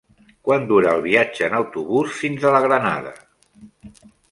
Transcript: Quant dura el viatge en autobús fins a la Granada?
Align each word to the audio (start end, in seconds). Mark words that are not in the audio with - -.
Quant 0.47 0.63
dura 0.71 0.93
el 0.99 1.03
viatge 1.07 1.43
en 1.49 1.57
autobús 1.59 2.17
fins 2.23 2.49
a 2.49 2.55
la 2.57 2.65
Granada? 2.67 3.15